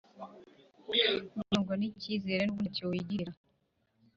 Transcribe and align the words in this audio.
jya 0.87 1.09
urangwa 1.39 1.73
n 1.77 1.81
icyizere 1.89 2.41
nubwo 2.43 2.59
ntacyo 2.63 2.83
wigirira 2.91 3.31